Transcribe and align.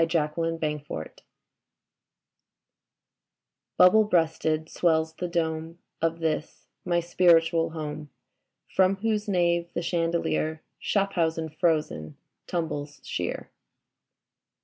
3 0.01 0.07
8 0.19 0.35
Leda 0.35 0.57
FRASCATI'S 0.79 1.23
BUBBLE 3.77 4.03
BREASTED 4.05 4.67
swells 4.67 5.13
the 5.13 5.27
dome 5.27 5.77
Of 6.01 6.17
this 6.21 6.65
my 6.83 6.99
spiritual 6.99 7.69
home. 7.69 8.09
From 8.75 8.95
whose 8.95 9.27
nave 9.27 9.71
the 9.75 9.83
chandelier. 9.83 10.63
Schaffhausen 10.79 11.49
frozen, 11.49 12.17
tumbles 12.47 12.99
sheer. 13.03 13.51